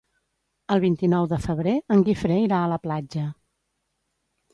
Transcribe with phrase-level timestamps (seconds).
[0.75, 3.27] El vint-i-nou de febrer en Guifré irà a la platja.